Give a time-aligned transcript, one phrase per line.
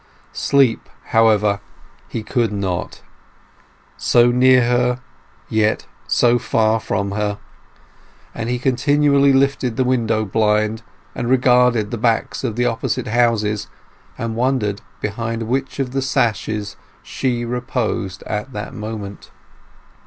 [0.33, 1.59] Sleep, however,
[2.07, 4.99] he could not—so near her,
[5.47, 10.81] yet so far from her—and he continually lifted the window blind
[11.13, 13.67] and regarded the backs of the opposite houses,
[14.17, 19.29] and wondered behind which of the sashes she reposed at that moment.